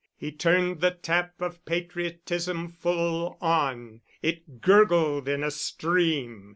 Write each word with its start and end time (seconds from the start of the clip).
He 0.17 0.31
turned 0.31 0.81
the 0.81 0.89
tap 0.89 1.39
of 1.43 1.63
patriotism 1.63 2.69
full 2.69 3.37
on; 3.39 4.01
it 4.23 4.59
gurgled 4.59 5.27
in 5.29 5.43
a 5.43 5.51
stream. 5.51 6.49